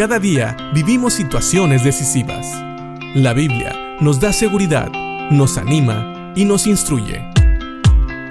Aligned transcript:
Cada 0.00 0.18
día 0.18 0.56
vivimos 0.72 1.12
situaciones 1.12 1.84
decisivas. 1.84 2.46
La 3.14 3.34
Biblia 3.34 3.98
nos 4.00 4.18
da 4.18 4.32
seguridad, 4.32 4.90
nos 5.30 5.58
anima 5.58 6.32
y 6.34 6.46
nos 6.46 6.66
instruye. 6.66 7.22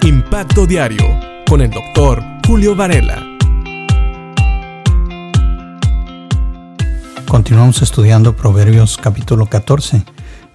Impacto 0.02 0.66
Diario 0.66 1.06
con 1.48 1.62
el 1.62 1.70
doctor 1.70 2.24
Julio 2.48 2.76
Varela. 2.76 3.24
Continuamos 7.28 7.84
estudiando 7.84 8.36
Proverbios 8.36 8.98
capítulo 8.98 9.46
14 9.46 10.06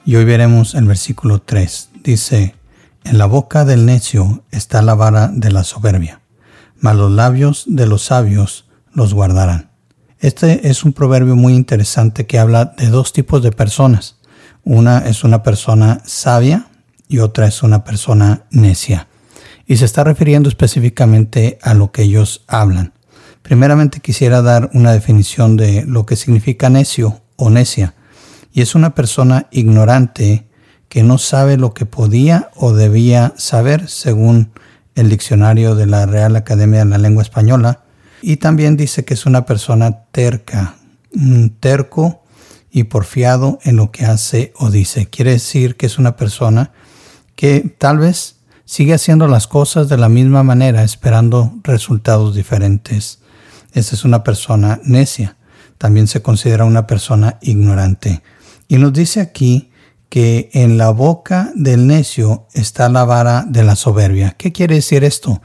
y 0.05 0.17
hoy 0.17 0.25
veremos 0.25 0.75
el 0.75 0.87
versículo 0.87 1.41
3. 1.41 1.91
Dice, 2.03 2.57
En 3.05 3.19
la 3.19 3.27
boca 3.27 3.65
del 3.65 3.87
necio 3.87 4.43
está 4.51 4.83
la 4.83 4.97
vara 4.97 5.29
de 5.29 5.53
la 5.53 5.63
soberbia, 5.63 6.23
mas 6.81 6.97
los 6.97 7.13
labios 7.13 7.67
de 7.69 7.87
los 7.87 8.03
sabios 8.03 8.69
los 8.93 9.15
guardarán. 9.15 9.74
Este 10.25 10.71
es 10.71 10.87
un 10.87 10.95
proverbio 10.95 11.37
muy 11.37 11.53
interesante 11.53 12.25
que 12.27 12.39
habla 12.39 12.73
de 12.79 12.87
dos 12.87 13.13
tipos 13.13 13.43
de 13.43 13.53
personas. 13.53 14.17
Una 14.65 15.01
es 15.01 15.23
una 15.23 15.43
persona 15.43 16.01
sabia 16.07 16.69
y 17.09 17.19
otra 17.19 17.47
es 17.47 17.63
una 17.63 17.85
persona 17.85 18.45
necia. 18.51 19.07
Y 19.67 19.77
se 19.77 19.85
está 19.85 20.03
refiriendo 20.03 20.49
específicamente 20.49 21.59
a 21.61 21.75
lo 21.75 21.93
que 21.93 22.05
ellos 22.05 22.43
hablan. 22.47 22.95
Primeramente 23.43 24.01
quisiera 24.01 24.41
dar 24.41 24.71
una 24.73 24.93
definición 24.93 25.59
de 25.59 25.85
lo 25.85 26.07
que 26.07 26.17
significa 26.17 26.71
necio 26.71 27.21
o 27.37 27.51
necia. 27.51 27.93
Y 28.51 28.63
es 28.63 28.75
una 28.75 28.95
persona 28.95 29.49
ignorante 29.51 30.49
que 30.89 31.03
no 31.03 31.19
sabe 31.19 31.59
lo 31.59 31.75
que 31.75 31.85
podía 31.85 32.49
o 32.55 32.73
debía 32.73 33.35
saber 33.37 33.91
según 33.91 34.53
el 34.95 35.11
diccionario 35.11 35.75
de 35.75 35.85
la 35.85 36.07
Real 36.07 36.35
Academia 36.35 36.79
de 36.79 36.91
la 36.91 36.97
Lengua 36.97 37.23
Española. 37.23 37.84
Y 38.27 38.39
también 38.39 38.79
dice 38.79 39.05
que 39.05 39.13
es 39.13 39.27
una 39.27 39.45
persona 39.45 40.05
terca, 40.11 40.77
terco 41.61 42.23
y 42.71 42.85
porfiado 42.85 43.59
en 43.65 43.77
lo 43.77 43.93
que 43.93 44.07
hace 44.07 44.55
o 44.57 44.71
dice. 44.71 45.11
Quiere 45.11 45.33
decir 45.33 45.77
que 45.77 45.85
es 45.85 45.99
una 45.99 46.17
persona 46.17 46.73
que 47.37 47.77
tal 47.77 47.99
vez 47.99 48.37
sigue 48.65 48.95
haciendo 48.95 49.29
las 49.29 49.47
cosas 49.47 49.91
de 49.91 49.99
la 49.99 50.09
misma 50.09 50.43
manera 50.43 50.85
esperando 50.85 51.53
resultados 51.65 52.35
diferentes. 52.35 53.19
Esa 53.75 53.95
es 53.95 54.07
una 54.07 54.25
persona 54.25 54.81
necia. 54.85 55.37
También 55.77 56.07
se 56.07 56.23
considera 56.23 56.65
una 56.65 56.87
persona 56.87 57.37
ignorante. 57.43 58.23
Y 58.69 58.79
nos 58.79 58.95
dice 58.95 59.21
aquí 59.21 59.71
que 60.09 60.49
en 60.55 60.79
la 60.79 60.89
boca 60.89 61.53
del 61.55 61.87
necio 61.87 62.47
está 62.55 62.89
la 62.89 63.05
vara 63.05 63.45
de 63.47 63.65
la 63.65 63.77
soberbia. 63.77 64.35
¿Qué 64.39 64.51
quiere 64.51 64.77
decir 64.77 65.05
esto? 65.05 65.43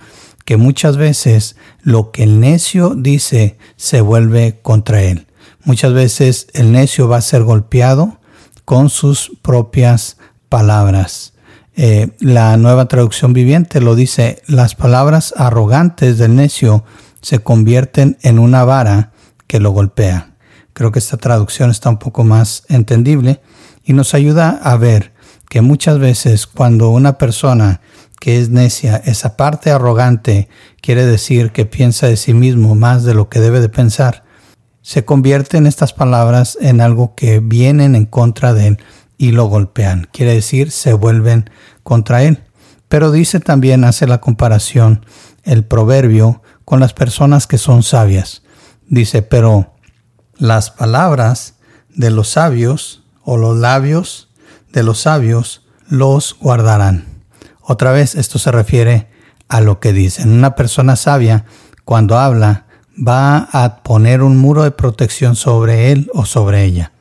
Que 0.50 0.58
muchas 0.58 0.98
veces 0.98 1.58
lo 1.84 2.10
que 2.10 2.24
el 2.24 2.40
necio 2.40 2.96
dice 2.96 3.60
se 3.76 4.02
vuelve 4.02 4.58
contra 4.64 5.04
él. 5.04 5.28
Muchas 5.64 5.94
veces 5.94 6.48
el 6.56 6.72
necio 6.72 7.08
va 7.08 7.18
a 7.18 7.22
ser 7.22 7.44
golpeado 7.44 8.20
con 8.66 8.90
sus 8.90 9.32
propias 9.44 10.18
palabras. 10.50 11.34
Eh, 11.76 12.16
la 12.20 12.58
nueva 12.58 12.88
traducción 12.88 13.32
viviente 13.32 13.80
lo 13.80 13.94
dice, 13.94 14.42
las 14.48 14.74
palabras 14.74 15.36
arrogantes 15.38 16.18
del 16.18 16.36
necio 16.36 16.84
se 17.22 17.38
convierten 17.38 18.18
en 18.24 18.40
una 18.40 18.64
vara 18.64 19.12
que 19.46 19.60
lo 19.60 19.70
golpea. 19.70 20.32
Creo 20.74 20.92
que 20.92 20.98
esta 20.98 21.18
traducción 21.18 21.70
está 21.70 21.92
un 21.92 22.00
poco 22.00 22.24
más 22.24 22.64
entendible 22.70 23.40
y 23.84 23.94
nos 23.94 24.16
ayuda 24.16 24.60
a 24.64 24.76
ver 24.78 25.14
que 25.48 25.62
muchas 25.62 26.00
veces 26.00 26.48
cuando 26.48 26.90
una 26.90 27.20
persona 27.20 27.82
que 28.20 28.40
es 28.40 28.50
necia, 28.50 28.98
esa 28.98 29.38
parte 29.38 29.72
arrogante, 29.72 30.50
quiere 30.82 31.06
decir 31.06 31.52
que 31.52 31.66
piensa 31.66 32.08
de 32.08 32.18
sí 32.18 32.34
mismo 32.34 32.76
más 32.76 33.04
de 33.04 33.14
lo 33.14 33.30
que 33.30 33.40
debe 33.40 33.62
de 33.62 33.70
pensar, 33.70 34.24
se 34.82 35.06
convierten 35.06 35.68
estas 35.68 35.94
palabras 35.94 36.58
en 36.62 36.82
algo 36.82 37.16
que 37.16 37.40
vienen 37.40 37.96
en 37.96 38.06
contra 38.06 38.54
de 38.54 38.68
él 38.68 38.80
y 39.18 39.32
lo 39.32 39.46
golpean. 39.46 40.08
Quiere 40.12 40.34
decir, 40.34 40.72
se 40.72 40.94
vuelven 40.94 41.50
contra 41.84 42.24
él. 42.24 42.44
Pero 42.88 43.12
dice 43.12 43.40
también, 43.40 43.84
hace 43.84 44.08
la 44.08 44.20
comparación, 44.20 45.06
el 45.44 45.64
proverbio 45.64 46.42
con 46.66 46.80
las 46.80 46.94
personas 46.94 47.46
que 47.46 47.58
son 47.58 47.84
sabias. 47.84 48.42
Dice, 48.88 49.22
pero 49.22 49.76
las 50.38 50.72
palabras 50.72 51.56
de 51.90 52.10
los 52.10 52.30
sabios 52.30 53.04
o 53.24 53.38
los 53.38 53.58
labios 53.58 54.30
de 54.72 54.84
los 54.84 55.02
sabios 55.02 55.68
los 55.90 56.36
guardarán. 56.40 57.09
Otra 57.72 57.92
vez 57.92 58.16
esto 58.16 58.40
se 58.40 58.52
refiere 58.52 59.06
a 59.48 59.62
lo 59.62 59.80
que 59.80 59.94
dicen. 59.94 60.32
Una 60.32 60.56
persona 60.56 60.96
sabia 60.96 61.46
cuando 61.86 62.18
habla 62.18 62.66
va 62.98 63.48
a 63.52 63.84
poner 63.84 64.24
un 64.24 64.38
muro 64.38 64.64
de 64.64 64.72
protección 64.72 65.36
sobre 65.36 65.92
él 65.92 66.10
o 66.16 66.26
sobre 66.26 66.64
ella. 66.64 66.94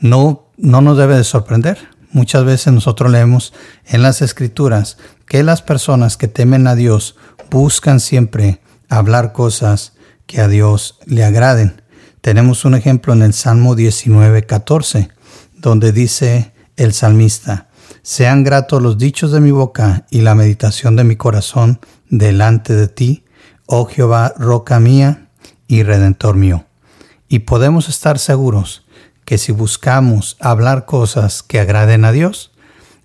No, 0.00 0.48
no 0.56 0.80
nos 0.80 0.98
debe 0.98 1.16
de 1.16 1.22
sorprender. 1.22 1.78
Muchas 2.10 2.44
veces 2.44 2.72
nosotros 2.72 3.12
leemos 3.12 3.52
en 3.86 4.02
las 4.02 4.20
escrituras 4.20 4.98
que 5.26 5.44
las 5.44 5.62
personas 5.62 6.16
que 6.16 6.26
temen 6.26 6.66
a 6.66 6.74
Dios 6.74 7.14
buscan 7.48 8.00
siempre 8.00 8.60
hablar 8.88 9.32
cosas 9.32 9.92
que 10.26 10.40
a 10.40 10.48
Dios 10.48 10.98
le 11.06 11.22
agraden. 11.22 11.82
Tenemos 12.20 12.64
un 12.64 12.74
ejemplo 12.74 13.12
en 13.12 13.22
el 13.22 13.32
Salmo 13.32 13.76
19, 13.76 14.44
14, 14.44 15.08
donde 15.54 15.92
dice 15.92 16.52
el 16.76 16.94
salmista, 16.94 17.69
sean 18.02 18.44
gratos 18.44 18.82
los 18.82 18.98
dichos 18.98 19.32
de 19.32 19.40
mi 19.40 19.50
boca 19.50 20.06
y 20.10 20.20
la 20.20 20.34
meditación 20.34 20.96
de 20.96 21.04
mi 21.04 21.16
corazón 21.16 21.80
delante 22.08 22.74
de 22.74 22.88
ti, 22.88 23.24
oh 23.66 23.86
Jehová, 23.86 24.34
roca 24.36 24.80
mía 24.80 25.28
y 25.66 25.82
redentor 25.82 26.36
mío. 26.36 26.66
Y 27.28 27.40
podemos 27.40 27.88
estar 27.88 28.18
seguros 28.18 28.86
que 29.24 29.38
si 29.38 29.52
buscamos 29.52 30.36
hablar 30.40 30.86
cosas 30.86 31.42
que 31.42 31.60
agraden 31.60 32.04
a 32.04 32.12
Dios, 32.12 32.52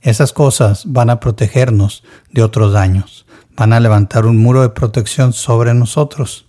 esas 0.01 0.33
cosas 0.33 0.83
van 0.85 1.09
a 1.09 1.19
protegernos 1.19 2.03
de 2.31 2.43
otros 2.43 2.73
daños 2.73 3.25
van 3.55 3.73
a 3.73 3.79
levantar 3.79 4.25
un 4.25 4.37
muro 4.37 4.61
de 4.61 4.69
protección 4.69 5.33
sobre 5.33 5.73
nosotros, 5.73 6.45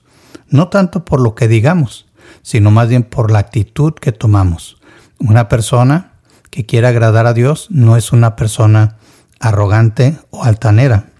no 0.49 0.69
tanto 0.69 1.05
por 1.05 1.21
lo 1.21 1.35
que 1.35 1.49
digamos, 1.49 2.07
sino 2.43 2.71
más 2.71 2.89
bien 2.89 3.05
por 3.05 3.31
la 3.31 3.39
actitud 3.39 3.95
que 3.95 4.13
tomamos. 4.13 4.79
Una 5.19 5.49
persona 5.49 6.15
que 6.51 6.67
quiere 6.67 6.87
agradar 6.87 7.27
a 7.27 7.35
Dios 7.35 7.67
no 7.71 7.97
es 7.97 8.13
una 8.13 8.37
persona 8.37 8.97
arrogante 9.41 10.19
o 10.31 10.45
altanera, 10.45 11.11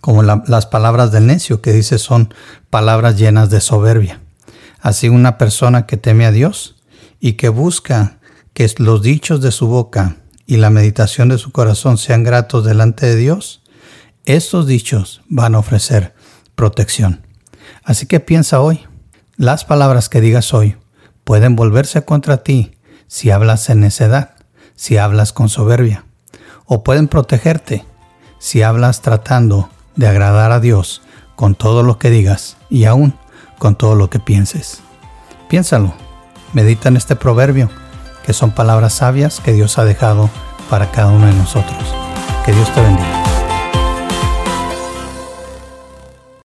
como 0.00 0.22
las 0.22 0.66
palabras 0.66 1.12
del 1.12 1.26
necio 1.26 1.60
que 1.60 1.72
dice 1.72 1.98
son 1.98 2.32
palabras 2.70 3.18
llenas 3.18 3.50
de 3.50 3.60
soberbia. 3.60 4.20
Así 4.80 5.08
una 5.08 5.38
persona 5.38 5.86
que 5.86 5.96
teme 5.96 6.24
a 6.24 6.32
Dios 6.32 6.76
y 7.20 7.32
que 7.34 7.48
busca 7.48 8.18
que 8.54 8.70
los 8.78 9.02
dichos 9.02 9.40
de 9.40 9.50
su 9.50 9.66
boca 9.66 10.16
y 10.46 10.56
la 10.56 10.70
meditación 10.70 11.28
de 11.28 11.38
su 11.38 11.52
corazón 11.52 11.98
sean 11.98 12.22
gratos 12.22 12.64
delante 12.64 13.06
de 13.06 13.16
Dios, 13.16 13.62
estos 14.24 14.66
dichos 14.66 15.20
van 15.28 15.54
a 15.54 15.58
ofrecer 15.58 16.14
protección. 16.54 17.26
Así 17.84 18.06
que 18.06 18.20
piensa 18.20 18.60
hoy, 18.60 18.86
las 19.36 19.64
palabras 19.64 20.08
que 20.08 20.20
digas 20.20 20.54
hoy 20.54 20.76
pueden 21.24 21.54
volverse 21.54 22.04
contra 22.04 22.38
ti 22.38 22.72
si 23.06 23.30
hablas 23.30 23.68
en 23.70 23.80
necedad, 23.80 24.37
si 24.78 24.96
hablas 24.96 25.32
con 25.32 25.48
soberbia, 25.48 26.04
o 26.64 26.84
pueden 26.84 27.08
protegerte 27.08 27.84
si 28.38 28.62
hablas 28.62 29.02
tratando 29.02 29.68
de 29.96 30.06
agradar 30.06 30.52
a 30.52 30.60
Dios 30.60 31.02
con 31.34 31.56
todo 31.56 31.82
lo 31.82 31.98
que 31.98 32.10
digas 32.10 32.56
y 32.70 32.84
aún 32.84 33.14
con 33.58 33.74
todo 33.74 33.96
lo 33.96 34.08
que 34.08 34.20
pienses. 34.20 34.80
Piénsalo, 35.50 35.94
medita 36.52 36.88
en 36.88 36.96
este 36.96 37.16
proverbio, 37.16 37.68
que 38.24 38.32
son 38.32 38.52
palabras 38.52 38.94
sabias 38.94 39.40
que 39.40 39.52
Dios 39.52 39.78
ha 39.78 39.84
dejado 39.84 40.30
para 40.70 40.90
cada 40.92 41.10
uno 41.10 41.26
de 41.26 41.34
nosotros. 41.34 41.94
Que 42.46 42.52
Dios 42.52 42.72
te 42.72 42.80
bendiga. 42.80 43.17